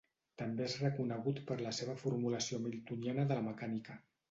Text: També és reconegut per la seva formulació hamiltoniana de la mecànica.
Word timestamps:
També 0.41 0.63
és 0.67 0.77
reconegut 0.83 1.41
per 1.51 1.59
la 1.61 1.75
seva 1.81 1.97
formulació 2.05 2.61
hamiltoniana 2.61 3.29
de 3.35 3.41
la 3.41 3.47
mecànica. 3.53 4.03